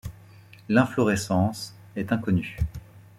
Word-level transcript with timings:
L'inflorescence 0.67 1.75
est 1.95 2.11
inconnue. 2.11 2.57